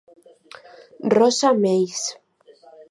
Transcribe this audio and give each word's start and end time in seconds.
Rosa 1.15 1.49
Meis. 1.63 2.01